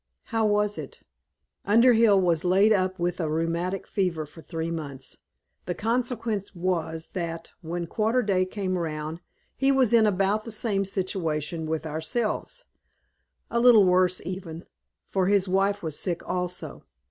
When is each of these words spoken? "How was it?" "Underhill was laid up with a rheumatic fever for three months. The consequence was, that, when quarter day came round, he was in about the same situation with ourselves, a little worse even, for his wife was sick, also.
"How 0.33 0.47
was 0.47 0.79
it?" 0.79 1.01
"Underhill 1.63 2.19
was 2.19 2.43
laid 2.43 2.73
up 2.73 2.97
with 2.97 3.19
a 3.19 3.29
rheumatic 3.29 3.85
fever 3.85 4.25
for 4.25 4.41
three 4.41 4.71
months. 4.71 5.17
The 5.67 5.75
consequence 5.75 6.55
was, 6.55 7.09
that, 7.09 7.51
when 7.61 7.85
quarter 7.85 8.23
day 8.23 8.45
came 8.45 8.79
round, 8.79 9.19
he 9.55 9.71
was 9.71 9.93
in 9.93 10.07
about 10.07 10.43
the 10.43 10.49
same 10.51 10.85
situation 10.85 11.67
with 11.67 11.85
ourselves, 11.85 12.65
a 13.51 13.59
little 13.59 13.85
worse 13.85 14.19
even, 14.25 14.65
for 15.07 15.27
his 15.27 15.47
wife 15.47 15.83
was 15.83 15.99
sick, 15.99 16.27
also. 16.27 16.83